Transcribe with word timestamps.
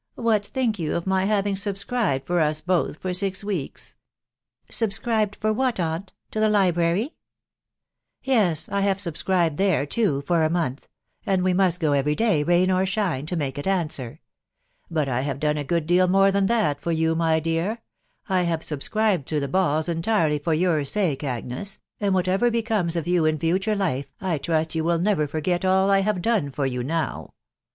"What 0.15 0.43
think 0.47 0.79
you 0.79 0.95
of 0.95 1.05
my 1.05 1.25
luring 1.25 1.53
afb 1.53 1.77
scribed 1.77 2.25
for 2.25 2.39
us 2.39 2.59
both 2.59 2.97
for 2.97 3.13
six 3.13 3.43
weeks 3.43 3.93
?*'" 3.43 3.93
Subscribed 4.71 5.35
for 5.35 5.53
what, 5.53 5.79
aunt?... 5.79 6.11
to 6.31 6.39
the 6.39 6.49
library? 6.49 7.11
w" 7.11 7.11
Yes; 8.39 8.67
I 8.67 8.81
have 8.81 8.99
subscribed 8.99 9.57
there, 9.57 9.85
too, 9.85 10.23
for 10.25 10.43
a 10.43 10.49
month..;. 10.49 10.87
sad 11.23 11.43
we 11.43 11.53
must 11.53 11.79
go 11.79 11.91
every 11.93 12.15
day, 12.15 12.41
rain 12.41 12.71
or 12.71 12.83
shine, 12.87 13.27
to 13.27 13.35
make 13.35 13.59
it 13.59 13.67
answer. 13.67 14.19
9nt 14.91 15.07
I 15.07 15.21
have 15.21 15.39
done 15.39 15.59
a 15.59 15.63
good 15.63 15.85
deal 15.85 16.07
more 16.07 16.31
than 16.31 16.47
that 16.47 16.81
for 16.81 16.91
yon, 16.91 17.19
my 17.19 17.39
^ear; 17.39 17.77
I 18.27 18.41
have 18.41 18.63
subscribed 18.63 19.27
to 19.27 19.39
the 19.39 19.47
balls 19.47 19.87
entirely 19.87 20.39
for 20.39 20.55
your 20.55 20.83
sake, 20.83 21.23
Agnes; 21.23 21.77
and 21.99 22.15
whatever 22.15 22.49
becomes 22.49 22.95
of 22.95 23.05
you 23.05 23.25
in 23.25 23.37
future 23.37 23.75
life, 23.75 24.11
I 24.19 24.39
trust 24.39 24.73
you 24.73 24.83
will 24.83 24.97
never 24.97 25.27
forget 25.27 25.63
all 25.63 25.91
I 25.91 25.99
have 25.99 26.23
done 26.23 26.49
for 26.49 26.65
you 26.65 26.81
now." 26.83 27.35